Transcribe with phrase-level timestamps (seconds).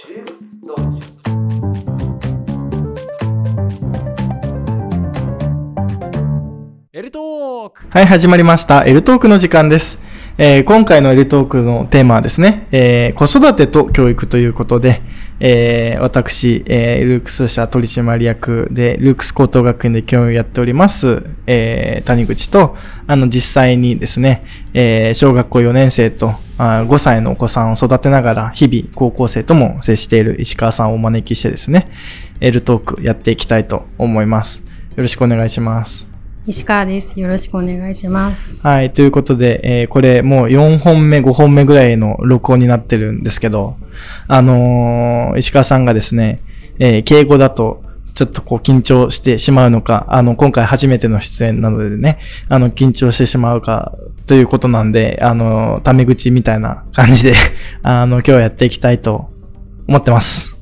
[0.00, 0.24] 主流
[0.62, 0.98] 道場
[6.92, 8.84] エルトークはい、始まりました。
[8.84, 10.00] エルトークの時間です。
[10.40, 15.02] えー今回のエルトークのテーマはですね、えー子育てと教育ということで、
[15.40, 22.76] えー私、えルークス社取締役で、ルークス高等学園で教員をやっております、え谷口と、
[23.08, 31.90] あの、実際にですね、え小学校4年生と、あ5歳のお子さんを育てながら、日々高校生とも接している石川さんをお招きしてですね、
[32.38, 34.62] エルトークやっていきたいと思います。
[34.94, 36.17] よろしくお願いします。
[36.46, 37.20] 石川です。
[37.20, 38.66] よろしくお願いします。
[38.66, 38.92] はい。
[38.92, 43.76] ということで、えーこれもう4本目、5本目ぐらいの録音になってるんですけど、
[44.28, 46.40] あのー石川さんがですね、
[46.78, 47.82] えー敬語だと、
[48.14, 53.92] ちょっとこう緊張してしまうのか、あの、今回初めての出演なのでね、あの、緊張してしまうか、
[54.26, 57.34] ということなんで、あの、タメ口みたいな感じで、
[57.82, 59.30] あの、今日やっていきたいと
[59.86, 60.58] 思ってます。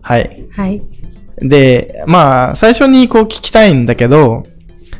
[0.00, 0.44] はい。
[0.50, 0.82] はい。
[1.38, 4.44] で、まあ、最初にこう聞きたいんだけど、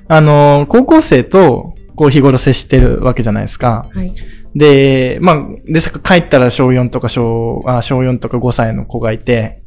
[0.09, 3.89] あの、高校生と、こう日頃接してるわけじゃないですか。
[3.93, 4.13] はい。
[4.55, 9.63] で、まあ、で、さ帰ったら小4とか小、あ、小4とか5歳の子がいて、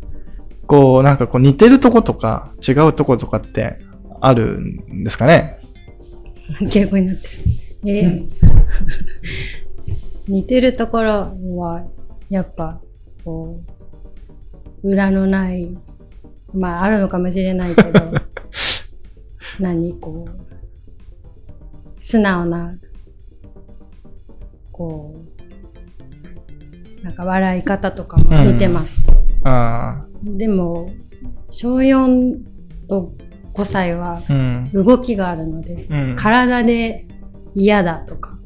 [0.68, 3.80] こう、なんかこう似てるとことか違うとことかって
[4.20, 5.60] あるんですかね
[6.70, 7.34] 敬語になってる。
[7.86, 8.28] えー
[10.28, 11.86] 似てるところは、
[12.30, 12.82] やっぱ、
[13.24, 13.62] こ
[14.84, 15.78] う、裏のない、
[16.54, 17.92] まあ、あるのかもしれないけど、
[19.60, 20.32] 何、こう、
[21.98, 22.76] 素直な、
[24.72, 25.16] こ
[27.02, 29.08] う、なんか笑い方とかも似てます。
[29.44, 30.92] あでも、
[31.50, 32.38] 小4
[32.88, 33.14] と
[33.54, 34.22] 5歳は。
[34.74, 36.16] 動きがあるので、うん。
[36.16, 37.08] 体で
[37.56, 38.38] 嫌だとか。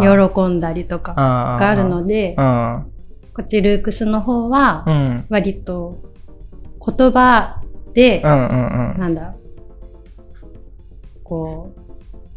[0.00, 2.86] 喜んだりとかあがあるのでう、ん。
[3.34, 5.26] こっちルークスの方はう、ん。
[5.28, 6.02] 割と
[6.84, 7.60] 言葉
[7.92, 8.30] でう、ん。
[8.30, 8.92] うん。
[8.92, 8.98] うん。
[8.98, 9.34] なんだ、
[11.34, 11.74] こ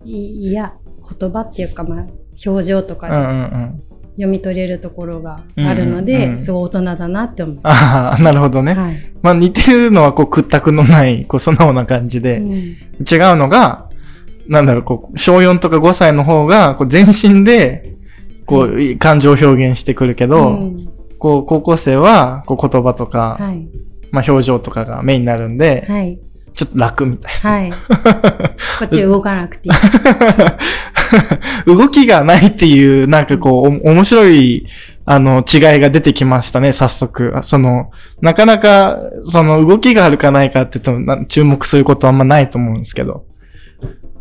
[0.04, 0.74] う、いいや、
[1.20, 2.08] 言葉っていうか、まあ、
[2.46, 3.14] 表情とかうん。
[3.14, 3.30] うでん。
[3.30, 3.34] う
[3.66, 3.84] ん。
[4.14, 7.96] 読み取れるところがあるので、うんうんすごい大人だなって思います。
[7.96, 8.74] ああ、なるほどね。
[8.74, 9.14] はい。
[9.22, 12.56] まあ似てるのはこう屈託のない、こう素直な感じで、うん違
[13.34, 13.90] うのが、
[14.48, 17.96] なんだろう、こう、小4とか5歳の方が、こう全身で、
[18.48, 23.70] こう、感情を表現してくるけど、うんこう、高校生は、こう言葉とか、はい。
[24.12, 26.20] まあ表情とかがメインになるんで、はい。
[26.58, 27.72] ちょっと楽みたいはい。
[28.80, 29.76] こっち動かなくていい。
[31.68, 31.76] な。
[31.78, 34.66] 動きがないっていう、なんかこう、お面白い、
[35.06, 37.32] あの、違いが出てきましたね、早速。
[37.44, 37.92] その、
[38.22, 43.27] なかなか、その、動きがあるかないかって言うとな、注目することはあんまないと思うんですけど。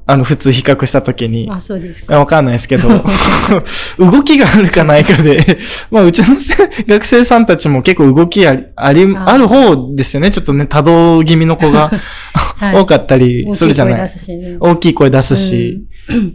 [0.08, 1.48] あの、普通比較したときに。
[1.50, 2.14] あ、そうですいか。
[2.14, 2.88] やわかんないですけど、
[3.98, 5.58] 動きがあるかないかで、
[5.90, 6.54] まあ、うちのせ
[6.86, 10.30] 学生さんたちも結構動きあり、あり、あある方ですよね。
[10.30, 11.90] ちょっとね、多動気味の子が
[12.32, 14.00] はい多かったりするじゃない。
[14.00, 14.56] 大きい声出すしね。
[14.60, 15.86] 大きい声出すし。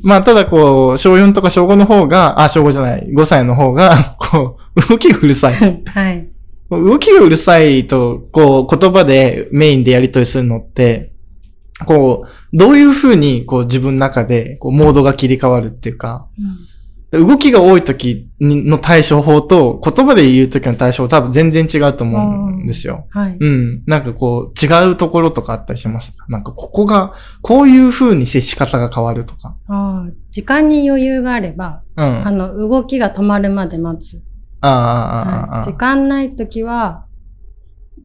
[0.03, 5.53] まあ、ただこう、小4とか小5の方が、あ、小5じゃない、5歳の方が、 こう、動きがうるさい。
[5.85, 6.27] はい。
[6.69, 11.11] 動きがうるさいと、こう、言葉でメインでやり取りするのって、
[11.85, 16.27] こう、どういう風に、こう、自分の中で、こう、モードが切り替わるっていうか、
[17.11, 23.05] 動きが多い時にの対処法と、言葉で言う時の対処法多分全然違うと思うんですよ。
[23.09, 23.37] はい。
[23.37, 23.83] うん。
[23.85, 26.13] なんかこう、違うところとかあったりします。
[26.29, 29.57] なんかここが、こういう風に接し方が変わるとか。
[29.67, 32.27] ああ時間に余裕があれば、うん。
[32.27, 34.23] あの、動きが止まるまで待つ。
[34.61, 34.69] あ
[35.49, 35.55] あ。
[35.55, 37.05] はい時間ないときは、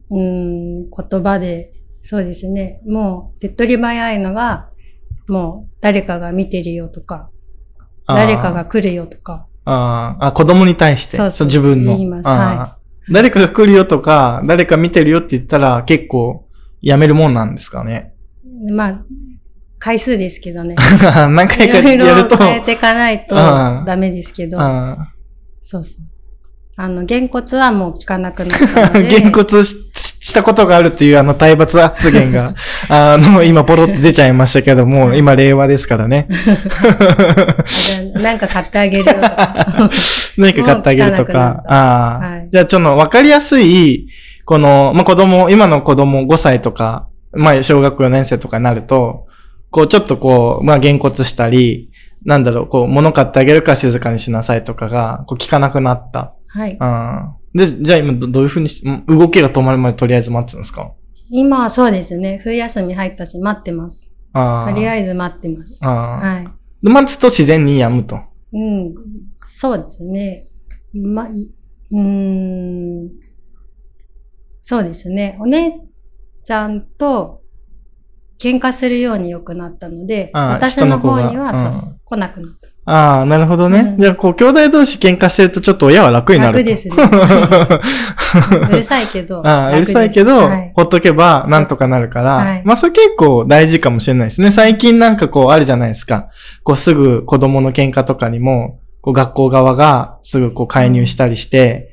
[0.09, 1.69] うーん、言葉で、
[2.09, 2.79] そうですね。
[2.87, 4.69] もう、手っ取り早いのが、
[5.27, 7.29] もう、誰かが見てるよとか、
[8.07, 11.97] 誰かが来るよとか、ああ、あ、子供に対して、そうそう自分の。
[11.97, 12.77] 言いますは
[13.11, 16.47] 誰かが来るよとか、誰か見てるよって言ったら結構
[16.81, 18.13] やめるもんなんですかね。
[18.71, 19.05] まあ、
[19.77, 20.77] 回数ですけどね。
[21.03, 22.37] 何回かいろいやると。
[22.37, 25.13] ろ変えていかないとうんダメですけど、あ
[25.59, 26.16] そうそう。
[26.79, 29.09] あの、げんこつはもう聞かなくなっあたので。
[29.19, 29.87] 言骨し
[30.27, 32.53] したことがあるっていうあの体罰発言が、
[32.89, 36.27] あの、今ポロって出ちゃいましたけども、今令和ですからね。
[38.13, 39.65] でなんか買ってあげるよとか。
[40.37, 44.07] 何か買ってあげるとかああ、はいじゃあちょっとわかりやすい、
[44.45, 49.25] この、まあ、子供、今の子供5歳とか、まあ、小学4年生とかになると、
[49.71, 51.89] こう、ちょっとこう、まあ、げんこつしたり、
[52.23, 56.33] なんだろう、こう、物買ってあげるから静かにしなさいとかが、こう、聞かなくなった。
[56.47, 56.77] はい。
[56.79, 57.57] うん。
[57.57, 60.91] で、じゃあ今どどういうふうにし、ん動きが止まるまでとりあえず待つんですか？
[61.29, 62.39] 今はそうですね。
[62.43, 64.11] 冬休み入ったし、待ってます。
[64.33, 64.69] ああ。
[64.69, 65.85] とりあえず待ってます。
[65.85, 66.17] ああ。
[66.17, 66.47] はい。
[66.83, 68.19] で待つと自然に止むと。
[68.53, 68.95] うん。
[69.35, 70.45] そうですね。
[70.93, 71.51] ま、い
[71.91, 73.09] うーん。
[74.61, 75.37] そうですね。
[75.39, 75.79] お姉
[76.43, 77.41] ちゃんと
[78.39, 82.69] 喧嘩するように良くなったので、ああ私の方には、下の子がそうそう、来なくなった。
[82.89, 83.79] ああ、なるほどね。
[83.79, 86.57] うんじゃあ、こう、兄弟同士喧嘩してるとちょっと親は楽になると。
[86.59, 86.95] 楽ですね。
[88.71, 89.45] うるさいけど。
[89.45, 94.51] ああ、うるさいけど、はいほっとけばなんとかなるから、はいまあそれ結構大事かもしれないですね。
[94.51, 96.27] 最近なんかこうあるじゃないですか。
[96.63, 101.89] こうすぐ子供の喧嘩とかにも、こう学校側がすぐこう介入したりして、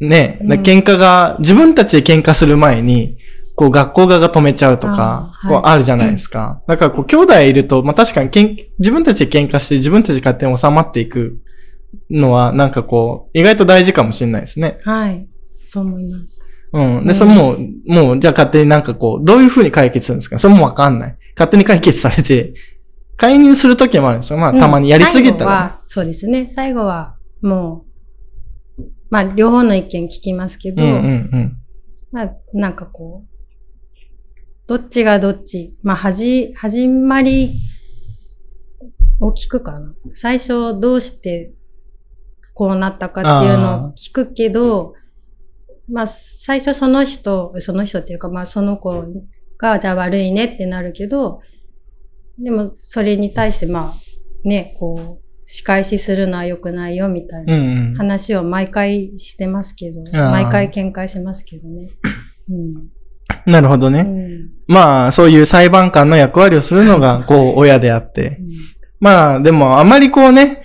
[0.00, 3.16] ね、喧嘩が、自分たちで喧嘩する前に、
[3.54, 6.62] こう学校側が止めちゃうとか、こうあるじゃないですか。
[6.66, 11.40] だからこう兄弟いると、まあ確かにけん自分たちで喧嘩して自分たちで勝手に収まっていく
[12.10, 14.78] のは、なんかこう、意外と大事かもしれないですね。
[14.84, 15.28] はい。
[15.64, 16.48] そう思います。
[16.72, 17.04] うん。
[17.04, 20.38] で、うんそれもう、もう、じゃあ勝手になんかこう、どういう風に解決するんですか？
[20.38, 21.18] それもわかんない。
[21.36, 22.54] 勝手に解決されて、
[23.18, 24.38] 介入するときもあるんですよ。
[24.38, 25.50] まあ、たまにやりすぎたら。
[25.50, 26.46] は、そうですね。
[26.48, 27.84] 最後は、も
[28.78, 31.56] う、まあ、両方の意見聞きますけど、うんうんうん。
[32.10, 33.31] まあ、なんかこう、
[34.66, 37.50] どっちがどっち、まあ、はじ、始まり
[39.20, 39.94] を聞くかな。
[40.12, 41.52] 最初どうして
[42.54, 44.94] こうなったかっていうのを聞くけど、
[45.88, 49.04] まあ、最初その人、その人っていうか、まあ、その子
[49.58, 51.40] が、じゃあ悪いねってなるけど、
[52.38, 57.94] でも、それに対して、まあ、ね、こう、仕返しするのは良くないよ、みたいなうんうん。
[57.94, 61.90] 話を毎回してますけど、ー毎回見解しますけどね。
[62.48, 63.01] うん。
[63.46, 64.00] なるほどね。
[64.00, 64.48] うん。
[64.66, 68.38] まあ、そういう裁判官の役割をするのが、こう、親であって。
[69.00, 70.62] まあ、でも、あまりこうね、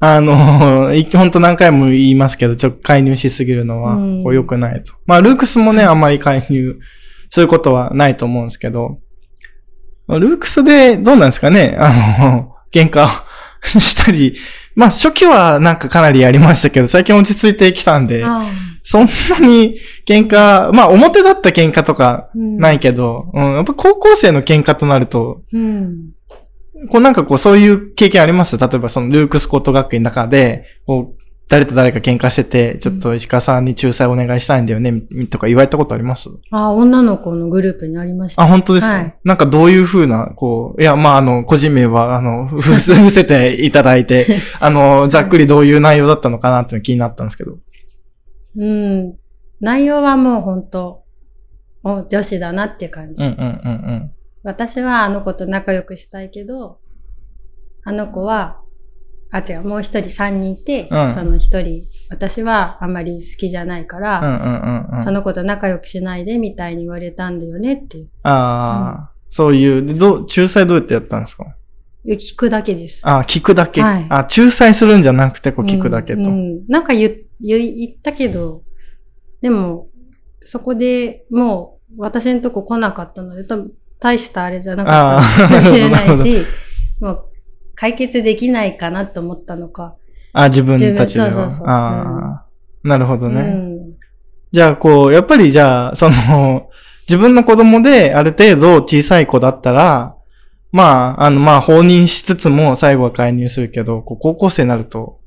[0.00, 4.92] あの、 いほんと何回も言いますけど、ちょっと介入しすぎるのはうん、こう、良くないと。
[5.06, 6.00] まあ、ルークスもね、あん。
[6.00, 6.78] まり介入、
[7.28, 8.98] そういうことはないと思うんですけど、
[10.08, 11.76] ルークスで、どうなんですかね？
[11.80, 11.90] あ
[12.20, 13.06] の、喧嘩
[13.62, 14.36] したり、
[14.76, 18.46] まあ、初期はなんかかなりやりましたけど、最近落ち着いてきたんで、あ
[18.88, 19.06] そん
[19.40, 19.74] なに
[20.06, 26.12] 喧嘩、まあ、表だった喧嘩とかうんないけど、うん、やっぱ高校生の喧嘩となると、あうん。
[26.88, 28.56] こうなんかこうそういう経験あります？
[28.58, 36.28] 例えばそのルークスコット学院の中で、こう、誰と誰か喧嘩してて、ちょっと石川さんに仲裁お願いしたいんだよね、みとか言われたことあります？
[36.50, 38.42] あ、女の子のグループにありました。
[38.42, 44.26] あ、本当です、はいなんかどういうふうな、こう、いや、まあ、あの、個人名は、あの、ふ伏せていただいて、
[44.60, 47.58] あの、ざっくりどういう内容だったのかなっていうの気になったんですけど。
[48.56, 49.16] うん。
[49.60, 51.04] 内容はもう本当
[51.82, 53.24] お女子だなっていう感じ。
[53.24, 54.12] うんうんうん
[54.42, 56.78] 私はあの子と仲良くしたいけど、
[57.82, 58.60] あの子は、
[59.32, 64.26] あ、違う、もう一人三人いて、うんその一人、私はあんまり好きじゃないから、うん。
[64.26, 65.02] うんうんうんうん。
[65.02, 68.08] その子と仲良くしないでみたいに言われたんだよねっていう。
[68.22, 71.44] ああ、そういう、で、どう、仲裁どうやってやったんですか？
[72.06, 73.02] 聞くだけです。
[73.04, 73.82] あ聞くだけ。
[73.82, 76.20] はいあ、仲裁するんじゃなくて、こう聞くだけと。
[76.20, 77.10] うんうんなんか言
[77.40, 78.62] 言言ったけど、
[79.40, 79.88] でも、
[80.40, 86.44] そこでもう私のとこ来なかったので、多分大したあれじゃなかったかもしれないし、
[87.00, 87.24] もう
[87.74, 89.96] 解決できないかなと思ったのか。
[90.32, 91.30] あ、自分たちでは。
[91.30, 92.46] そうそうそうああ、
[92.82, 93.40] なるほどね。
[93.40, 93.94] うん。
[94.52, 96.68] じゃあ、こう、やっぱりじゃあ、その、
[97.08, 100.16] 自分の子供である程度小さい子だったら、
[100.72, 105.20] まあ、あの、まあ、放任しつつも最後は介入するけど、こう高校生になると、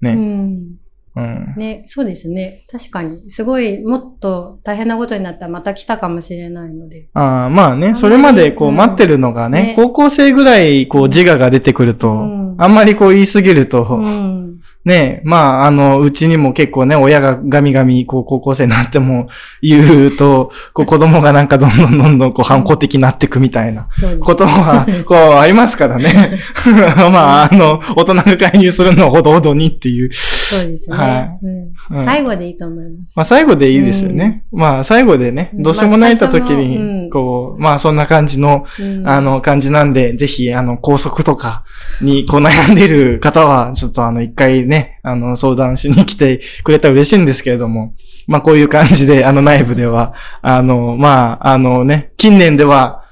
[0.00, 0.76] うね、ん。
[1.16, 1.54] うん。
[1.56, 2.64] ね、そうですね。
[2.70, 3.30] 確かに。
[3.30, 7.08] すごい、もっと大変なことになったらまた来たかもしれないので。
[7.14, 14.60] ああまあね、それまでこううん待ってるのがね、ね高校生ぐらいこう自我が出てくると、うんあんまりこう言いすぎると、うん。
[14.84, 19.28] ねまあ、あの、うちにも結構ね、親がガミガミ、こう、高校生になっても
[19.62, 23.88] 言うと、こう、子供がなんかどんどんどんどん、こう、 反抗的になっていくみたいな。
[24.20, 26.38] ことは、こう、ありますからね。
[27.10, 30.10] まあ、あの、大人が介入するのはほどほどにっていう。
[30.44, 30.96] そうですね。
[30.96, 31.38] はい。
[31.42, 31.98] うん。
[31.98, 32.04] うん。
[32.04, 33.12] 最後でいいと思います。
[33.16, 34.44] まあ、最後でいいですよね。
[34.52, 35.62] まあ、最後でね、うん。
[35.62, 37.10] どうしようもないた時に、ん。
[37.10, 39.08] こう、まあ、そんな感じの、うん。
[39.08, 41.64] あの、感じなんで、ぜひ、あの、高速とか
[42.00, 47.94] に、こう悩んでいる方は、ちょっとあの、一回ね、あの、相談しに来てくれたら嬉しいんですけれども、
[48.26, 53.04] まあ、こういう感じで、あの、内部では、あの、まあ、あのね、近年では、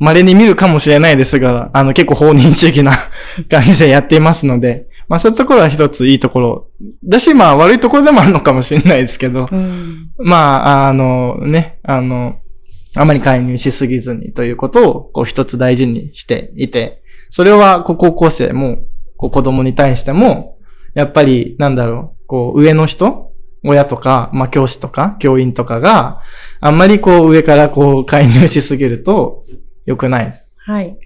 [0.00, 2.92] 稀に見るかもしれないですが、あの、結構放任主義な
[3.48, 6.68] 感じでやっていますので、まあ、そういうところは一ついいところ。
[7.04, 10.10] だし、まあ、悪いところでもあるのかもしれないですけど、うん。
[10.18, 12.38] まあ、あのね、あの、
[12.96, 18.78] あまり介入しすぎずにということを、こう一つ大事にしていて、それは、こう高校生も、
[19.16, 20.58] こう子供に対しても、
[20.94, 23.32] やっぱり、なんだろう、こう上の人
[23.64, 26.20] 親とか、まあ教師とか、教員とかが、
[26.60, 29.44] あんまりこう上からこう介入しすぎると
[29.86, 30.44] 良くない。
[30.58, 30.96] はい。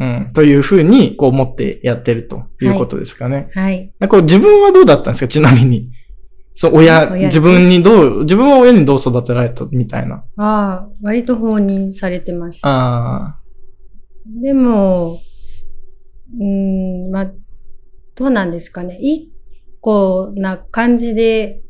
[0.00, 0.30] うん。
[0.32, 3.50] というふうに、こう思ってやってるということですかね。
[3.54, 3.92] はい。
[4.08, 5.28] こう自分はどうだったんですか？
[5.28, 5.90] ちなみに。
[6.54, 10.24] そう、親、自分にどう、自分は親にどう育てられたみたいな。
[10.36, 12.68] ああ、割と放任されてました。
[12.68, 13.38] あ
[14.42, 15.20] でも、
[16.38, 17.30] うーん、まあ、
[18.14, 18.98] どうなんですかね。
[19.00, 19.30] 一
[19.80, 21.62] 個な感じで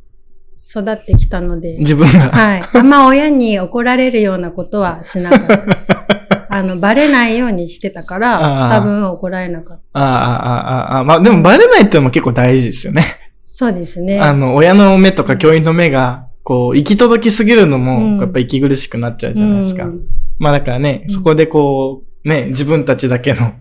[0.59, 2.31] 育ってきたのあ、で、自分が。
[2.31, 2.63] はい。
[2.73, 6.40] あんま親に怒られるようなことはしなかった。
[6.61, 10.01] あの、バレないようにしてたから、多分怒られなかった。
[10.01, 13.03] ああ、ああ、ああ、まあでもバレないってのも結構大事ですよね。
[13.45, 14.21] そうですね。
[14.21, 19.85] あの、親の目とか教員の目が、こう、行き届きすぎるのうんも、やっぱ息苦しくなっちゃうじゃないですか。
[19.85, 20.01] うん
[20.39, 23.53] まあだからね、うんそこでこう、ね、自分たちだけの、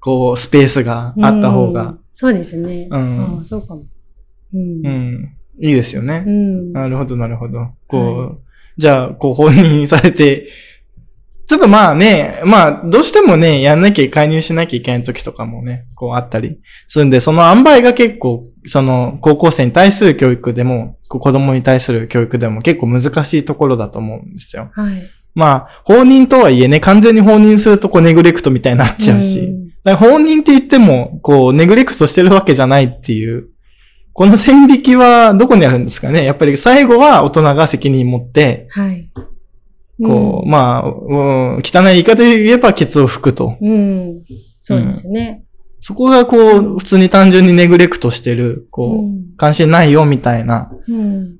[0.00, 2.88] こう、スペースがあった方うがん、そうですね。
[2.90, 3.82] うんああそうかも。
[4.52, 4.86] うん。
[4.86, 6.24] うん、いいですよね。
[6.26, 6.72] うん。
[6.72, 7.68] なるほど、なるほど。
[7.86, 8.32] こう、は
[8.76, 10.48] じゃあ、こう、本認されて、
[11.48, 24.70] ちょっとまあね、まあ、どうしてもね、やんなきゃ、介入しなきゃいけない時とかもね、こうあったりするんで、その塩梅が結構、その、高校生に対する教育でも、子供に対する教育でも結構難しいところだと思うんですよ。
[24.74, 25.02] はい。
[25.34, 33.48] まあ、放任とはいえね、完全に放任するとこうネグレクトみたいになっちゃうし、んだから放任って言っても、こう、ネグレクトしてるわけじゃないっていう、
[34.12, 39.08] この線引きはどこにあるんですかねやっぱり最後は大人が責任持って、はい。
[40.02, 41.14] こう、まあ、う
[41.58, 43.56] ん、汚い言い方で言えばケツを拭くと。
[43.60, 43.72] うん。
[43.72, 44.24] うん。
[44.58, 45.44] そうですね。
[45.80, 49.36] そこがこう、普通に単純にネグレクトしてる、うこう、ん。
[49.36, 51.38] 関心ないよみたいなうん。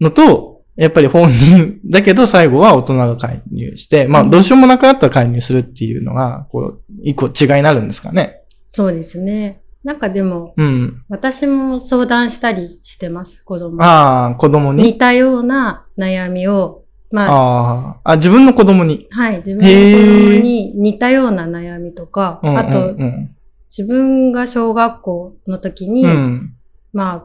[0.00, 8.42] のと、やっぱり本人だけど最後は大人が介入して、まあうんどうしようもなくなったら介入するっていうのが、こう、一個違いになるんですかね。
[8.66, 9.60] そうですね。
[9.84, 11.02] なんかでも、うん。
[11.08, 13.82] 私も相談したりしてます、子供に。
[13.82, 14.82] ああ、子供に？
[14.84, 19.08] 似たような悩みを、まあ、あ自分の子供に。
[19.10, 23.36] はい、自分の子供に似たような悩みとか、うんあと、うん
[23.70, 26.10] 自分が小学校の時に、うん。
[26.10, 26.56] うん。
[26.92, 27.20] まあ、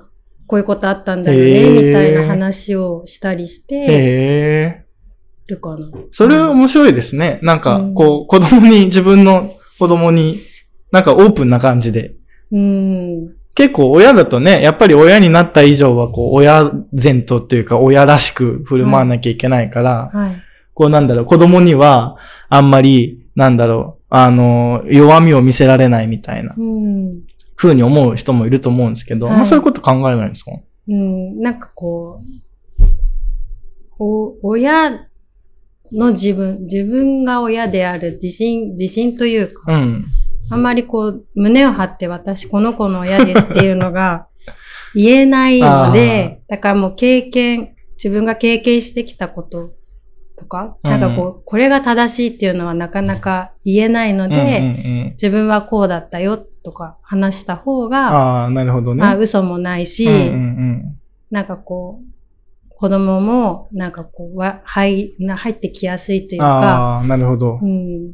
[0.47, 4.85] こういうことあったんだよへね、ーみたいな話をしたりして。
[5.47, 5.89] るかな。
[6.11, 7.39] それは面白いですね。
[7.41, 10.39] なんかうん、こう、子供に、自分の子供に、
[10.91, 12.13] なんかオープンな感じで。
[12.51, 13.35] うん。
[13.55, 20.35] 結構親だとね、やっぱり親になった以上は、こう、親前とっていうか、親らしく振る舞わなきゃいけないから、はい。
[20.73, 22.17] こうなんだろう、子供には、
[22.49, 27.21] あんまり、なんだろう、あの、弱みを見せられないみたいな、うん。
[27.55, 30.51] 風に思う人もいると思うんですけど、はいまあそういうこと考えないんですか？
[30.89, 31.39] うん。
[31.39, 32.19] なんかこ
[32.79, 32.83] う、
[33.97, 34.91] お、親
[35.93, 40.05] の自分、自分が親である自信、自信というか、うん。
[40.49, 44.27] あんまりこう、胸を張って私この子の親ですっていうのが
[44.95, 49.71] 言えないので、だからもう経験、自分が経験してきたこと
[50.37, 59.01] とか、うんなんかこう、これが正しいっていうのはなかなか言えないので、自分はこうだったよとか話した方が、ああ、なるほどね。
[59.01, 60.07] まあ嘘もないし、
[61.31, 62.15] なんかこう、
[62.77, 67.59] 子供もなんかこう、わ入な入ってきやすいといううん、か、ああ、なるほど。
[67.61, 68.13] うん、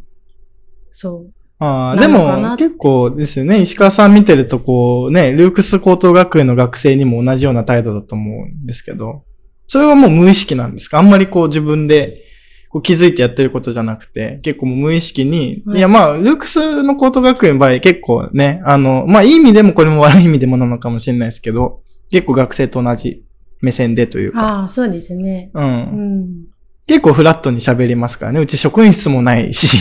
[0.89, 1.40] そう。
[1.63, 3.61] ああ、なでも結構ですよね。
[3.61, 9.23] 石川さん見てるとこうね、ルークス高等学園の学生にも同じような態度だと思うんですけど、
[9.67, 10.97] それはもう無意識なんですか？
[10.97, 12.23] あんまりこう自分で
[12.69, 23.23] こう気づいてやってることじゃなくて、結構もう無意識に、はいいやまあ、ルークスの高等学園の場合結構ね、あの、まあいい意味でもこれも悪い意味でもなのかもしれないですけど、結構学生と同じ
[23.61, 25.51] 目線でというか、ああ、そうですね。
[25.53, 25.59] う。
[25.59, 26.45] うんん。
[26.91, 28.41] 結構フラットに喋りますからね。
[28.41, 29.77] うち職員室もないし、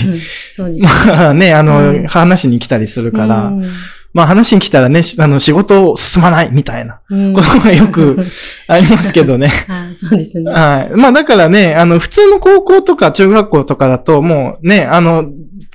[0.55, 1.13] そうですね。
[1.13, 3.65] まあね、あの、うん話に来たりするから、うん
[4.13, 8.17] まあ話に来たらね、しあの仕事を進まないみたいなうんことがよく
[8.67, 9.51] ありますけどね。
[9.69, 10.51] ああそうですね。
[10.51, 10.97] はい。
[10.97, 15.27] まあだからね、あの普通の高校とか中学校とかだともうね、あの、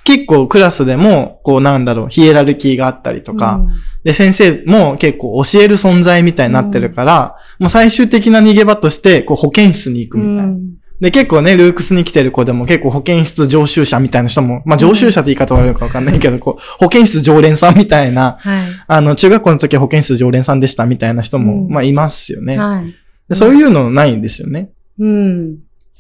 [0.06, 3.62] 結構クラスでも、こうなんだろう、ヒエラルキーがあったりとか、
[4.04, 10.52] で、先生も結構教える存在みたいになってるから、もう最終的な逃げ場として、こう保健室に行くうみたいな。
[10.52, 10.60] ん。
[11.02, 18.68] で、結構ね、ルークスに来てる子でも結構保健室常習者みたいな人も、まあ常習者って言い方悪いのかわかんないけど、こう、保健室常連さんみたいな、はい。
[18.88, 22.96] あの、中学校の時は保健室常連さんでしたみたいな人も、うんまあいますよね、はい。
[23.28, 24.72] でそういうのないんですよね。
[25.00, 25.58] うん。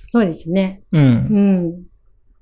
[0.08, 0.82] そうですね。
[0.92, 1.02] うん。
[1.02, 1.06] う
[1.40, 1.74] ん。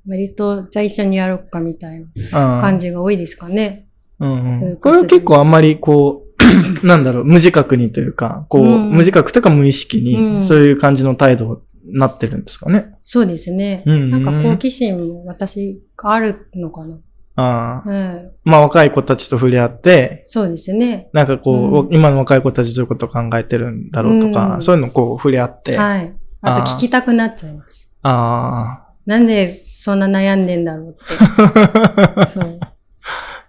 [0.07, 1.99] 割と、じゃあ一緒にやろうかみたい
[2.31, 3.87] なあ感じが多いですかね。
[4.19, 6.23] うんうん、これは結構あんまりこう、
[6.85, 12.95] なんだろう、無自覚にというか、こう、うん無自覚とか無意識に、うんそういう感じの態度になってるんですかね。
[13.01, 13.83] そうですね。
[13.85, 16.97] うんなんか好奇心も私あるのかな。
[17.35, 17.89] ああ。
[17.89, 18.31] うん。
[18.43, 21.09] まあ若い子たちと触れ合って、そうですね。
[21.13, 26.13] なんかこう、うん今の若い子たちどういうことを考えてるんだろうとか、うんそういうのをこう触れ合って、あはい。
[26.41, 27.91] あと聞きたくなっちゃいます。
[28.03, 32.25] あなんでそんな悩んでんだろうって。
[32.31, 32.59] そう。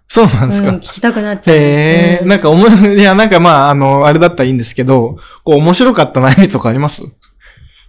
[0.08, 0.68] そうなんですか。
[0.68, 1.56] うん、聞きたくなっちゃう。
[1.56, 7.02] へえ、うんなんかおも、いや、なんかまあ、あの、あれだったらいいんですけど、こう、面白かった悩みとかあります？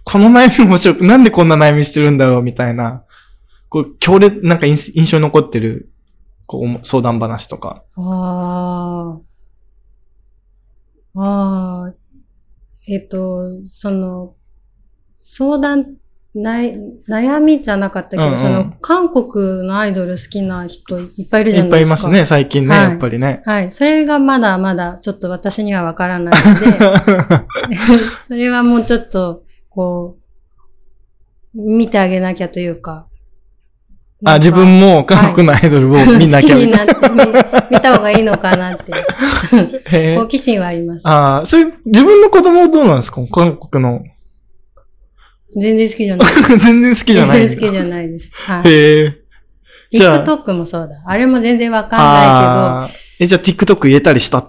[0.06, 3.02] この悩み面白く、なんでこんな悩みしてるんだろうみたいな、
[3.68, 5.90] こう、強烈、なんか印印象に残ってる、
[6.46, 7.82] こう、相談話とか。
[7.96, 9.18] あ
[11.16, 11.20] あ。
[11.20, 11.94] ああ。
[12.88, 14.34] えっと、その、
[15.20, 15.96] 相談、
[16.36, 21.80] ない、悩みじゃなかったけど、うんうんその、韓国のアイドル好きな人いっぱいいるじいっぱゃないですか。
[21.80, 23.42] いいますね、最近ね、はいやっぱりね。
[23.44, 23.72] はい。
[23.72, 27.76] それがまだまだちょっと私にはわからないので、
[28.24, 29.42] それはもうちょっと、
[29.76, 30.16] こ
[31.54, 33.06] う、見てあげなきゃというか。
[34.22, 37.26] なあ、自分も韓国のアイドルを見なきゃなって見
[37.70, 40.16] 見た方がいいのかなって。
[40.16, 41.06] 好奇心はあります。
[41.06, 43.20] ああ、それ、自分の子供はどうなんですか？
[43.30, 44.02] 韓国の。
[45.54, 46.32] 全然好きじゃない。
[46.58, 47.38] 全然好きじゃない。
[47.38, 48.30] 全然好きじゃないです。
[48.32, 48.72] はい。
[48.72, 49.16] へえ。
[49.92, 50.96] TikTok もそうだ。
[51.06, 54.38] あれも全然わかんあーえ、じゃあ TikTok 入れたりした？
[54.38, 54.44] な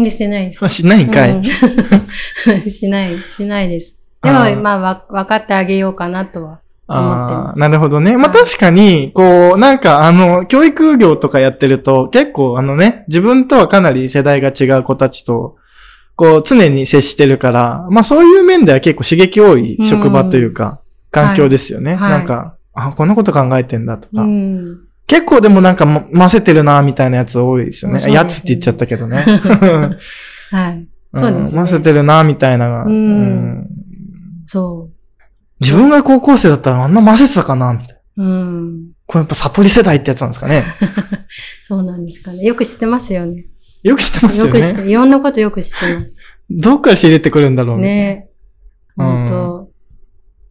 [0.00, 0.68] いけど、してないです。
[0.68, 1.42] しないんかい、うん
[2.70, 3.96] しない、しないです。
[4.22, 8.16] でもまあ、わ、分かってあげようかなとは思ってまああ、なるほどね。
[8.16, 15.56] まあはい確かに、こう、なんかあの、教育業とかやってると、結構あのね、自分とはかなり世代が違う子たちと、
[16.14, 21.94] こう、常に接してるから、まあそういう面では結構刺激多い職場というか、環境ですよね。
[21.94, 24.14] はいなんか、あ、こんなこと考えてんだとす。
[24.14, 24.22] か。
[24.22, 24.86] うん。
[25.06, 28.04] 結構でもなんかま混ぜてるな、みたいなやつ多いですよね。
[28.04, 29.18] ねやつって言っちゃったけどね。
[30.50, 30.88] はい。
[31.14, 32.84] そうですねん混ぜてるな、みたいな。
[32.84, 33.81] うん
[34.42, 34.90] うんそ
[35.60, 38.24] 自分が高校生だったらあんな混ぜてたかなみたいな。
[38.24, 38.28] う。
[38.28, 38.92] うん。
[39.06, 40.64] これやっぱ悟り世代ってやつなんですかね。
[41.62, 42.42] そうなんですかね。
[42.44, 43.46] よく知ってますよね。
[43.84, 44.58] よく知ってますよね。
[44.58, 46.18] よく知って、いろんなことよく知ってます。
[46.50, 48.28] どっから仕入れてくるんだろうみたいなね
[48.98, 49.68] うん本当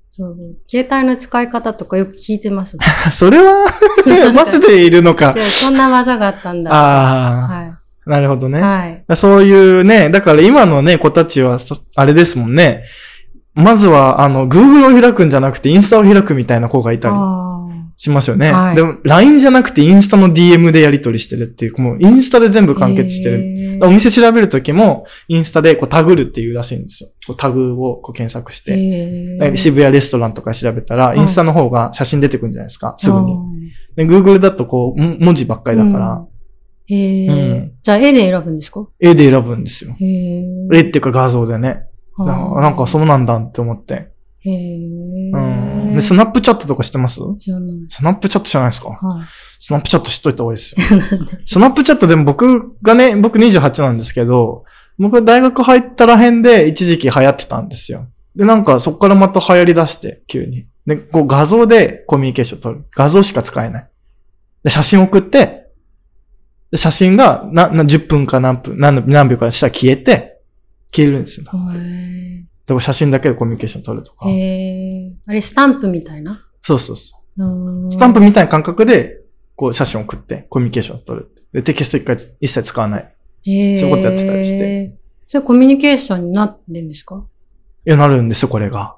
[0.10, 0.38] そう。
[0.68, 2.78] 携帯の使い方とかよく聞いてます。
[3.12, 3.66] それは、
[4.34, 5.42] 混ぜているのかじ。
[5.42, 6.72] ゃあそんな技があったんだ。
[6.74, 8.52] ああ、はなるほどい。
[8.52, 8.62] ね。
[8.62, 9.16] はい。
[9.16, 12.84] そういうね、だから今のね、子たちはそ、あれですもんね。
[13.54, 17.48] まずは、あの、Google を開くんじゃなくて、インスタを開くみたいな子がいたりあ
[17.98, 18.52] しますよね。
[18.52, 22.76] はいでも、LINE じゃなくて、インスタの DM でやり取りしてるっていう、もう、インスタで全部あ。
[22.76, 23.38] 完結してる。
[23.80, 27.10] るお店調べるときも、インスタでこうタグるっていうらしいんですよ。
[27.28, 29.56] こうタグをこう検索して。
[29.56, 32.96] 渋谷レストランとか調べたら、いインスタの方が写真出てくるんじゃないですか。
[32.98, 33.34] すぐに。
[33.34, 33.38] あ
[33.98, 38.88] で Google だとこう、も文字ばっかりだから、ーへえ、うんじゃあ絵で選ぶんですか？
[39.00, 39.96] 絵で選ぶんですよ。
[40.00, 41.84] 絵っていうか画像でね。
[42.26, 44.12] なんかそうなんだって思って。
[44.44, 45.32] へえ。
[45.34, 45.96] うん。
[45.96, 47.22] で、スナップチャットとか知ってます？
[47.38, 47.78] じゃない。
[47.90, 49.26] スナップチャット知らないですかはい。
[49.60, 51.02] スナップチャット知っといた方がいいですよ。
[51.46, 54.64] スナップチャットでも僕がね、僕28なんですけど、
[54.98, 58.08] 僕が大学入ったら辺で一時期流行ってたんですよ。
[58.36, 60.66] で、なんかそこからまた流行り出して、急に。
[60.88, 62.86] で、こう画像でコミュニケーション取る。
[62.96, 63.90] 画像しか使えない。
[64.64, 65.68] で、写真送って、
[66.72, 70.40] で写真がな、な、10分か何分、何何秒かしたら消えて、
[70.94, 71.46] 消えるんですよ。
[71.76, 74.26] へでも写真だけでコミュニケーション取るとか。
[74.26, 76.46] あれ、スタンプみたいな？
[76.64, 77.88] そうそうそう。
[77.88, 79.22] うスタンプみたいな感覚で、
[79.56, 81.32] こう写真送ってコミュニケーション取る。
[81.54, 83.04] で、テキスト一回つ一切使わない。
[83.04, 84.94] そういうことやってたりして。
[85.28, 87.26] それコミュニケーションになってんですか？
[87.86, 88.96] いや、なるんですよ、これが。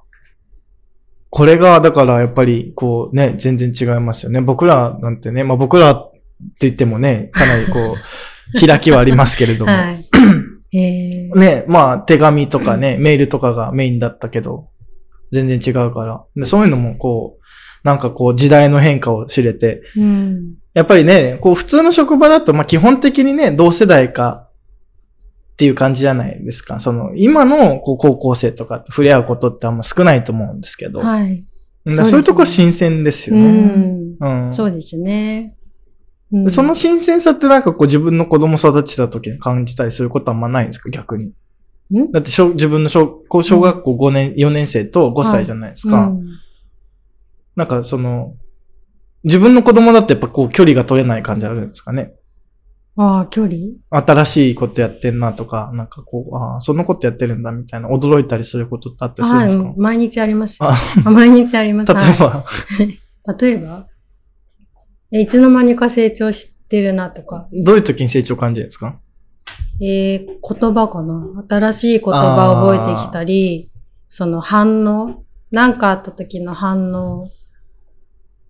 [1.29, 4.41] これが、だからやっぱり、こうね、全然違いますよね。
[4.41, 6.19] 僕らなんてね、まあ僕らって
[6.59, 7.95] 言ってもね、かなりこう、
[8.67, 9.71] 開きはありますけれども。
[9.71, 10.05] はい。
[10.73, 11.27] へえ。
[11.29, 14.69] ね、まあ手紙とかね、メールとかがメインだったけど、
[15.31, 16.23] 全然違うから。
[16.35, 17.43] でそういうのもこう、
[17.83, 20.55] なんかこう時代の変化を知れて、うん。
[20.73, 24.49] やっぱりね、こう普通の職場だと、まあ基本的にね、同世代か
[25.53, 26.79] っていう感じじゃないですか。
[26.79, 31.45] その、今のこう高校生とかと触れ合うことってあんま少ないと思うんですけど、はい。
[32.05, 33.51] そういうとこは新鮮ですようね。
[33.51, 34.15] ん。
[34.19, 34.53] うん。
[34.53, 35.55] そうですね。
[36.33, 36.49] うん。
[36.49, 40.89] その新鮮さってなんかこう自分の子供育てた時に感じたりすることはあんまないんですか？
[40.89, 41.33] 逆に。
[41.93, 42.11] ん？
[42.11, 46.07] だって小自分の小小学校5年、4年生と5歳じゃないですか。
[46.07, 46.25] うん。
[47.55, 48.35] なんかその、
[49.23, 52.13] 自分の子供だってやっぱこう距離が取れない感じあるんですかね？
[52.97, 53.57] ああ、距離？
[53.89, 60.69] 新しいことやってんなとか、なんかこう、ああ、そんなことやってるんだみたいな驚いたりすることってあったりするんはいですか、、毎日ありますよ。
[61.11, 61.93] 毎日あります。
[61.93, 62.45] 例えば、は
[62.83, 62.99] い。
[63.39, 63.87] 例えば？
[63.89, 63.92] え
[65.19, 67.47] いつの間にか成長してるなとか。
[67.51, 68.99] どういう時に成長感じるんですか？
[69.79, 73.69] えー、言葉かな新しい言葉を覚えてきたり、
[74.07, 77.27] その反応なんかあった時の反応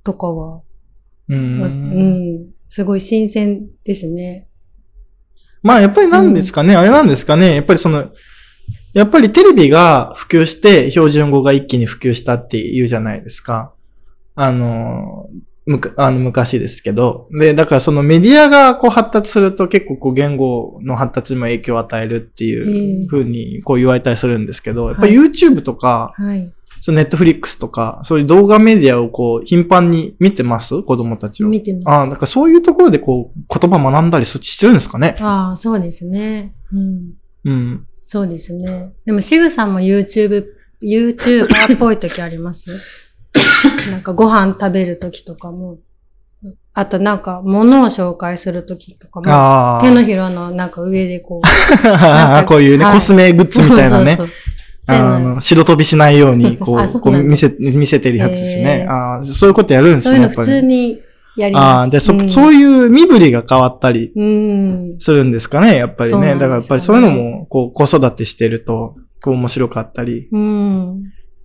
[0.04, 0.62] とかは、
[1.28, 1.36] うー。
[1.36, 4.48] うんん、すごい新鮮ですね。
[5.62, 8.12] まあやっぱりなんですかね、あれなんですかね、やっぱりその、
[8.94, 13.74] やっぱりテレビが普及して標準語が一気に普及したって言うじゃないですか。
[14.36, 15.30] あの、
[15.66, 17.28] むかあの昔ですけど。
[17.32, 26.54] で、だからそのメディアがこう発達すると結構こう言語の発達にも影響を与えるっていうふうにこう言われたりするんですけど、やっぱり YouTube とか、はい。
[26.82, 30.84] その Netflix とか、そういう動画メディアをこう頻繁に見てます？
[30.84, 31.50] 子供たちは。
[31.50, 31.88] 見てます。
[31.88, 35.16] ああ、だからそういうところでこう言葉学んだりしてるんですかね？
[35.22, 36.54] ああ、そうですね。
[36.74, 37.14] うん。
[37.46, 37.88] うん。
[38.04, 38.92] そうですね。
[39.06, 40.46] でも、シグさんも YouTube、
[40.84, 42.70] YouTuber っぽい時あります？
[43.92, 45.78] なんかご飯食べる時とかも。
[46.76, 49.82] あとなんか物を紹介する時とかも。
[49.82, 51.42] 手のひらのなんか上でこう。
[52.48, 54.18] こういうね、はいコスメグッズみたいなね。
[54.88, 58.82] あの、白飛びしないように、こ あう、こう見せ、見せてるやつですね。
[58.82, 60.44] へーああ、そういうことやるんですね、そういうの普。
[60.44, 61.00] 通に
[61.38, 61.88] やりあます。
[61.88, 64.96] あ、で、そ、んそういう身振りが変わったりうん。
[65.00, 66.20] するんですかね、やっぱりね。
[66.20, 70.28] ねだからやっぱりそういうのも、こう、子育てしてると、こう面白かったり。
[70.32, 71.04] うん。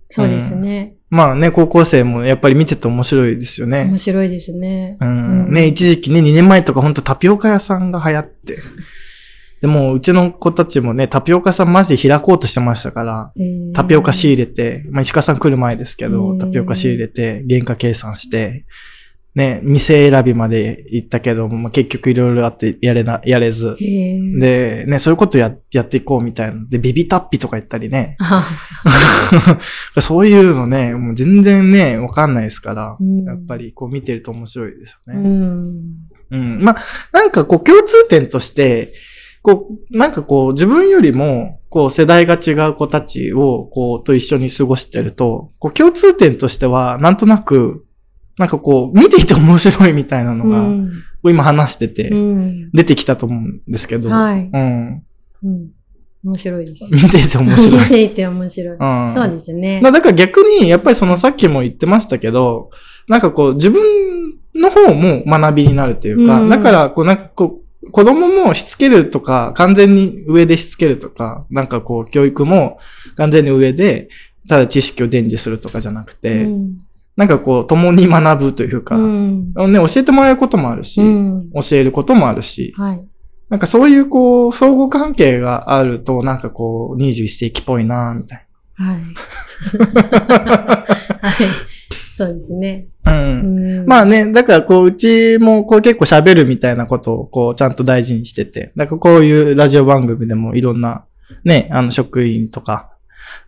[0.09, 0.95] そうですね。
[1.09, 3.97] まあね、高校生もやっぱり見てて面白いですよね面。
[3.97, 4.97] 白いですね。
[5.01, 5.09] うん。
[5.09, 8.59] うんね、一時期ね、2年前とか本当タピオカ屋さんが流行って。
[9.61, 18.65] でも、うちの子たちもね、タピオカ屋さんマジで開こうとしてましたから、えータピオカ仕入れて、まあ、石川さん来る前ですけうど、んタピオカ仕入れて、原価計算して、
[19.39, 23.77] ね、店選びまで行ったけども、まあ、結局いろいろあってやれな、やれず。
[23.79, 26.61] で、ね、そういうことや、やっていこうみたいな。
[26.67, 28.17] で、ビビタッピとか言ったりね。
[28.19, 28.45] あ
[30.01, 35.29] そういうのね、もう全然ね、わかんないですから、うんやっぱりこう見てると面白いですようね。
[35.29, 35.69] ん。
[36.31, 36.61] うん。
[36.61, 36.77] まあ、
[37.13, 38.93] なんかこう共通点として、
[39.41, 47.85] こう、なんかこう自分よりも、こう世代が違う子たちを、こう、と一緒に過ごしてると、こう共通点としては、なんとなく、
[48.39, 50.89] なんかこう、見ていて面白いみたいなのが、こうん
[51.23, 52.71] う今話してて、うん。
[52.71, 54.49] 出てきたと思うんですけど、はい。
[54.51, 55.03] うん。
[55.43, 55.69] うん。
[56.23, 56.89] 面白いです。
[56.93, 57.85] 見ていて面白い見。
[57.85, 58.77] ていて面白い。
[58.77, 59.89] うんそうですねま。
[59.89, 62.71] あだから逆に、やっぱりそのさっきも言ってましたけど、
[63.09, 63.83] なんかこう自分
[64.55, 72.79] の方も学びになるというか、うんだからこうなんかこう、子供もしつけるとか、完全に上でしつけるとか、なんかこう教育も
[73.15, 74.07] 完全に上で、
[74.47, 76.77] ただ知識を伝授するとかじゃなくて、うん
[77.15, 79.53] なんかこう共に学ぶというか、うん。
[79.53, 81.51] ね、教えてもらえることもあるし、うん。
[81.51, 83.05] 教えることもあるし、はい。
[83.49, 88.97] なんかそういうこう、相互関係があると、なんかこう、21世紀っぽいなみたいはい。
[91.21, 91.69] はい。
[92.15, 92.87] そうですね。
[93.03, 93.13] な。
[93.13, 98.71] うんうんまあね、だからこう、うちもこう結構喋るみたいなことをこう、ちゃんと大事にしてて。
[98.75, 101.05] だからこういうラジオ番組でもいろんな、
[101.43, 102.91] ね、あの職員とか、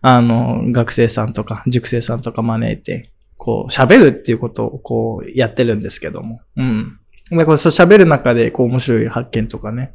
[0.00, 3.11] あの、学生さんとか、塾生さんとか招いて、
[3.42, 6.42] こう、喋るっていうことをこう、やってるんですけども。
[6.56, 7.00] うん。
[7.32, 9.94] だからそう喋る中でこう、面白い発見とかね、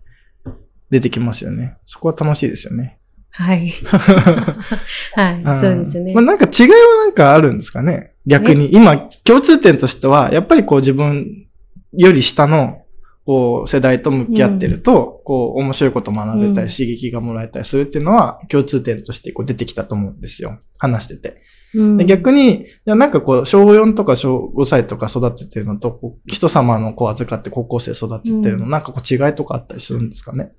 [0.90, 1.78] 出てきますよね。
[1.86, 3.00] そこは楽しいですよね。
[3.30, 3.70] はい。
[5.16, 5.62] はい。
[5.62, 6.24] そうですねまあ。
[6.26, 8.74] なんか違いはなんかあるんですかね逆に。
[8.74, 11.48] 今、共通点としては、やっぱりこう自分
[11.94, 12.82] より下の、
[13.28, 20.60] こう世代と向き合ってると、こう面白いこと学べたり、うん刺激がもらえたりするっていうのは共通点としてこう出てきたと思うんですよ。
[20.78, 21.42] 話してて。
[21.76, 30.54] うんで逆に、いやなんかこう、小4とか小5歳とか育ててるのと、人様の子を預かって高校生育ててるの、うんなんかこう違いとかあったりするんですかね？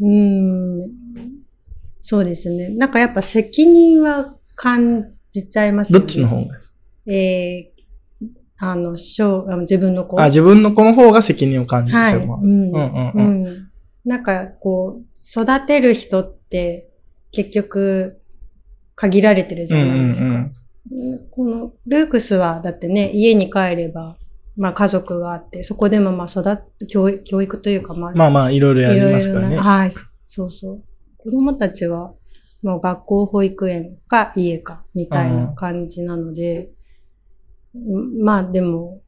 [0.00, 0.90] うん。
[2.00, 2.68] そうですね。
[2.68, 6.00] なんかやっぱ責任は感じちゃいますよね。
[6.00, 6.58] どっちの方が
[7.06, 7.73] えー
[8.58, 10.20] あの、小、自分の子。
[10.20, 12.20] あ、自分の子の方が責任を感じてはい。
[12.20, 12.40] しまう。
[12.42, 12.72] うん。
[12.72, 13.70] うん。
[14.04, 16.90] なんか、こう、育てる人って、
[17.32, 18.20] 結局、
[18.94, 20.26] 限られてるじゃないですか。
[20.26, 20.52] うんうんうん
[21.30, 24.16] この、ルークスは、だってね、家に帰れば、
[24.56, 29.56] まあ家族があって、そこでもまあ育教育教育というか、まあ、まあまあ、いろいろやりいろいろな、ますからね。
[29.56, 30.82] はい、そうそう。
[31.18, 32.12] 子供たちは、
[32.62, 36.73] もう学校、保育園か家か、みたいな感じなので、ん
[38.22, 39.00] まあでも、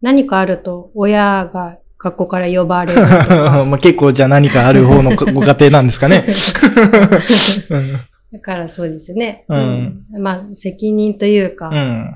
[0.00, 3.00] 何かあると、親が学校から呼ばれる
[3.66, 6.26] まあ結構じゃあ何かある方のご家庭なんですかね。
[8.32, 9.44] だからそうですね。
[9.48, 12.14] うんうんまあ責任というか、うん。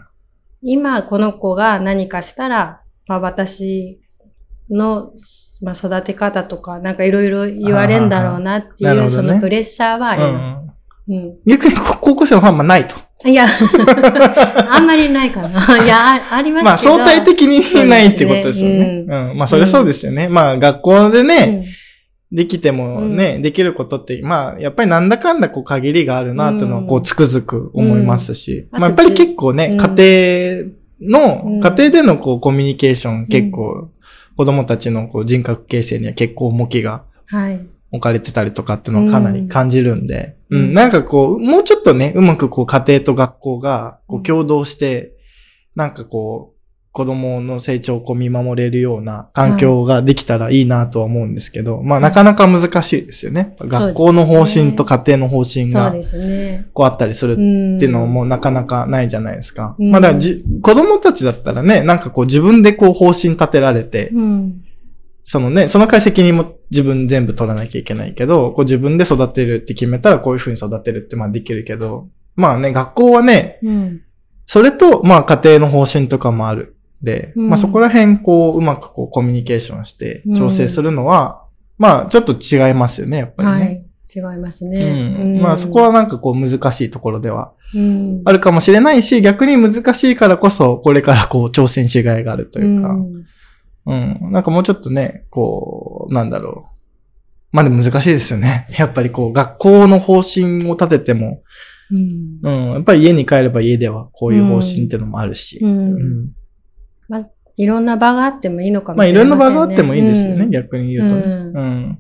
[0.62, 4.00] 今この子が何かしたら、まあ私
[4.68, 5.12] の、
[5.62, 10.56] まあ、育て方とか、なんかいろいろ言われんだろうなっていう、ねそのプレッシャーはあります。
[10.56, 10.70] うん
[11.08, 11.38] うん。
[11.46, 12.96] 逆に高校生のファンはないと。
[13.24, 13.46] いや、
[14.68, 15.48] あんまりないかな。
[15.84, 16.96] いや、あありますけど。
[16.96, 19.04] まあ相対的にないってことですよね。
[19.08, 19.36] そううん。
[19.36, 20.28] まあそれはそうですよね。
[20.28, 21.80] まあ学校でね、うん
[22.32, 28.68] できてもね、できることって、まあやっぱりなんだかんだこう限りがあるなっていうのはこううんつくづく思いますし。
[28.72, 30.68] うんまあやっぱり結構ね、うん家
[31.00, 33.90] 庭の、うん家庭でのこうコミュニケーション結構、
[34.36, 37.60] 子供たちのこう人格形成には結構重きがはい。
[37.92, 45.12] 置かれてたりとかっていうのをかなり感じるんで、う、うんんなんかこう、もうちょっとね、うまくこう家庭と学校がこううん共同して、
[45.74, 46.60] なんかこう、
[46.92, 53.54] 子供の成長をこう見守れるような環境ができたらいいなとは思うんですけど、まあなかなか難しいですよね。
[53.60, 55.94] 学校の方針と家庭の方針が。
[56.72, 59.76] こうあったりするっっていうのもなかなかないじゃないですか。
[59.78, 64.64] うんまあだじ子供たちだったらね、なんかこう自分でこう方針立てられて、うん。
[65.22, 74.02] そのね、その会責任も自分全部取らなきゃいけないけど、こう自分で育てるって決めたらこういう風に育てるってまあできるけど、まあね、学校はね、うん。
[74.46, 76.76] それとまあ家庭の方針とかもある。
[77.02, 81.44] で、うんまあそこら辺こううまくこうコミュニケーションして調整するのは、
[81.78, 83.54] まあちょっと違いますよね、やっぱりね。
[83.54, 83.86] はい。
[84.12, 85.16] 違いますね。
[85.20, 93.24] うんまあそこはなんかこう難しいところではうん、あるかもしれないし、逆に難しいからこそ、これからこう挑戦しがいがあるというか、うん
[93.90, 94.32] うん。
[94.32, 96.76] なんかもうちょっとね、こう、なんだろう。
[97.52, 98.66] まあでも難しいですよね。
[98.78, 101.42] やっぱりこう、学校の方針を立てても、
[101.90, 102.72] うんうん。
[102.74, 105.58] やっぱり家に帰れば家ではこういう方針っていうのもあるし。
[105.62, 106.30] うんうん
[107.56, 109.54] いろんな場があってもいいのかもまあいろしれませんね。
[109.54, 111.22] んな場があってもいいですよね、うん逆に言うとね。
[111.22, 111.98] うんうん。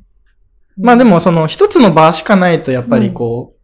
[0.78, 3.60] まあでもその一つの場しかないとやっぱりこう、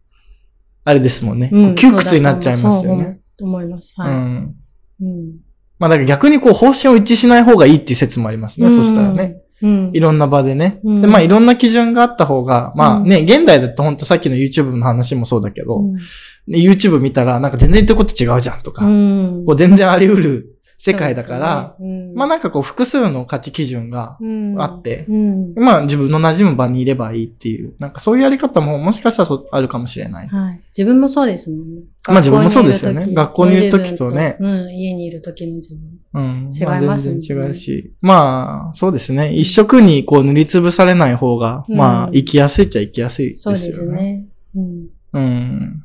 [0.83, 1.49] あれですもんね。
[1.51, 3.03] うん窮屈になっちゃいますよね。。
[3.03, 3.95] そうだと思います。
[3.97, 4.15] うはい。
[4.15, 4.55] ん。
[5.01, 5.46] うん
[5.79, 8.69] まあだから逆にこう方針を一致しない方がいいっていう説もありますね。
[8.71, 9.37] そしたらね。。
[9.61, 9.91] うん。
[9.93, 10.79] いろんな場でね。
[10.83, 15.95] うんで、まあいろんな基準があった方が、まあうんね、現代だと本当さっきの YouTube の話もそうだけど、うん
[16.47, 30.27] ね YouTube 見たらなんか全然言ってること違うじゃんとか、うんこう全然あり得る世界だから、ねうんまあなんかこう複数の価値基準がうんあって、うんまあ自分の馴染む場にいればいいっていう、なんかそういうやり方ももしかしたらあるかもしれない。
[30.27, 30.61] はい。
[30.77, 31.81] 自分もそうですもんね。
[32.07, 35.81] まあ自分もそうですよね学校にいる時とねうん、家にいる時の自分。
[36.13, 36.51] うん。
[36.53, 37.93] 違いますもんねあ全然違うし。
[38.01, 39.33] まあ、そうですね。
[39.33, 43.57] 一色にこう塗りつぶされない方が、うんまあ、生きやすいっちゃ生きやすいですよね。
[43.57, 44.27] そうですね。
[44.55, 44.87] うん。
[45.13, 45.83] うん。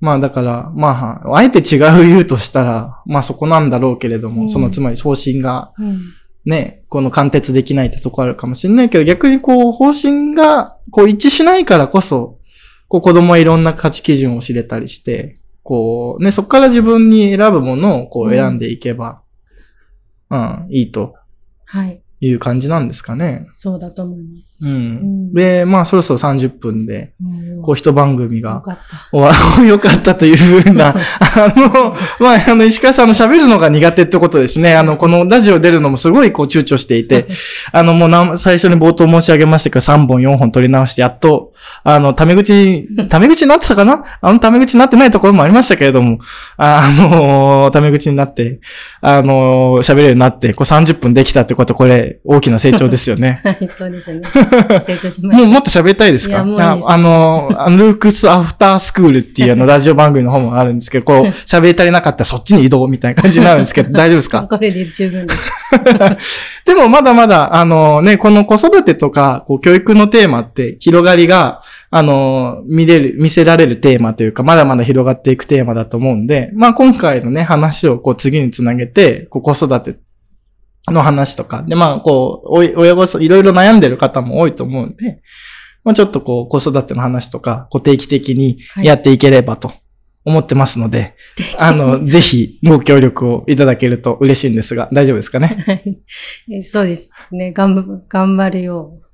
[0.00, 0.06] うん。
[0.06, 6.00] まあだから、まあ、あえて違う言うとしたら、まあそこなんだろうけれども、うんそのつまり方針がうん。
[6.46, 12.38] ね、この貫徹できないってとこあるかもしれないけど、逆にこう方針がこう一致しないからこそ、
[12.86, 19.22] こう子供はいろんな価値基準を知れたりして、こうね、そこから自分に選ぶものをこう選んでいけば、
[20.30, 21.14] うん、いいと
[21.64, 22.00] はい。
[22.20, 23.46] いう感じなんですかね。
[23.50, 24.66] そうだと思います。
[24.66, 25.30] うん。
[25.30, 29.08] んで、まあそろそろ30分で、うんこう一番組がよかった。
[29.10, 30.94] 終わ、 よかったというふうな、 あ
[31.56, 34.76] の、まあ、あの、石川さんの喋るのが苦手ってことですね。
[34.76, 37.26] あの、このラジオ出るのもすごいこう躊躇していて、
[37.72, 41.52] あの、もうな最初に冒頭申し上げましたけど、3本4本取り直して、やっと、
[41.82, 44.04] あの、タメ口、タメ口になってたかな？
[44.20, 46.18] あの、タメ口になってないところもありましたけれども、
[46.56, 48.60] あの、タメ口になって、
[49.00, 53.40] あの、喋れるようになって、こう30分できたってこと、これ、大きな成長ですよね。
[53.44, 54.20] はい、そうですね。
[54.86, 56.42] 成長しましもうもっと喋りたいですか？
[56.44, 64.40] いやああの、あのルークスアフタースクールっていうあのラジオ番組の方もあるんですけど、こう、喋り足りなかったらそっちに移動みたいな感じになるんですけど、 大丈夫ですた。
[64.42, 64.48] か？
[64.56, 65.52] これで十分です。
[66.64, 79.96] でもまだまだ、あのね、この子育てとか、こう、教育のテーマって広がりが、あの、見れる、見せられるテーマというか、まだまだ広がっていくテーマだと思うんで、まあ今回のね、話をこう次につなげて、こう子育て
[80.92, 85.20] の話とか、で、まあこう、親御さん、いろいろ悩んでる方も多いと思うんで、
[85.84, 89.72] まあちょっとこう子育ての話とか、こう定期的にやっていければと
[90.24, 91.14] 思ってますので、
[91.58, 95.56] あの、ぜひご協力をいただけると嬉しいんですが、大丈夫ですかね？
[95.66, 95.98] はい
[96.52, 97.52] えそうですね。
[97.52, 99.06] 頑張、頑張るよう。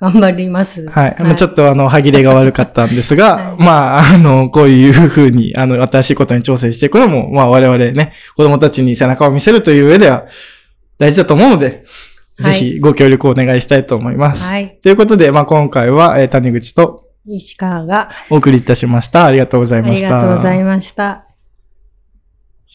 [0.00, 0.88] 頑張ります。
[0.88, 1.16] はい。
[1.18, 10.24] まあちょっとあの、歯切れが悪かったんですが、 はいまあ、あの、こういうふうに、あの、新しいことに挑戦していくのも、まあ我々ね、子供たちに背中を見せるという上では
[11.00, 11.82] 大事だと思うので、
[12.38, 14.44] ぜひご協力をお願いしたいと思います。
[14.44, 14.78] はい。
[14.82, 19.24] ということで、まあ今回は、えー谷口と石川がお送りいたしました。
[19.24, 20.10] ありがとうございありました。
[20.10, 21.29] がとうございました。